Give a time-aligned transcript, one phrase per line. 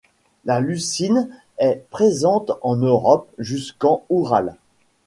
[0.45, 1.29] La Lucine
[1.59, 4.55] est présente en Europe jusqu'en Oural.